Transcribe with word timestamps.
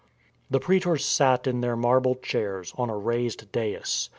The 0.49 0.59
praetors 0.59 1.05
sat 1.05 1.45
in 1.45 1.61
their 1.61 1.75
marble 1.75 2.15
chairs, 2.15 2.73
on 2.75 2.89
a 2.89 2.97
raised 2.97 3.51
dais. 3.51 4.09